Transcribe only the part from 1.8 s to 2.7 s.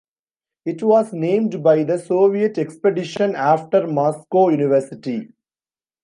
the Soviet